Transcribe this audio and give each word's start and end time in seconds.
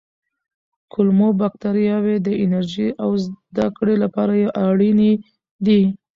کولمو 0.93 1.29
بکتریاوې 1.39 2.15
د 2.27 2.29
انرژۍ 2.43 2.87
او 3.03 3.09
زده 3.23 3.65
کړې 3.77 3.95
لپاره 4.03 4.33
اړینې 4.67 5.11
دي. 5.65 5.81